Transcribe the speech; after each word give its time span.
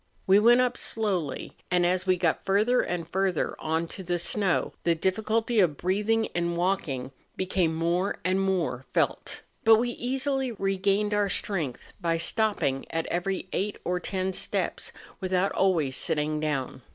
We 0.25 0.39
went 0.39 0.61
up 0.61 0.77
slowly; 0.77 1.55
and, 1.69 1.85
as 1.85 2.07
we 2.07 2.17
got 2.17 2.43
further 2.43 2.81
and 2.81 3.07
further 3.07 3.55
on 3.59 3.87
to 3.89 4.01
the 4.01 4.17
snow, 4.17 4.73
the 4.83 4.95
difficulty 4.95 5.59
of 5.59 5.77
breathing 5.77 6.25
in 6.33 6.55
walking 6.55 7.11
became 7.35 7.75
more 7.75 8.17
and 8.25 8.41
more 8.41 8.87
felt; 8.95 9.41
but 9.63 9.75
we 9.75 9.91
easily 9.91 10.51
regained 10.53 11.13
our 11.13 11.29
strength 11.29 11.93
by 12.01 12.17
stopping 12.17 12.87
at 12.89 13.05
every 13.11 13.47
eight 13.53 13.77
or 13.85 13.99
ten 13.99 14.33
steps 14.33 14.91
without 15.19 15.51
always 15.51 15.95
sitting 15.97 16.39
down. 16.39 16.81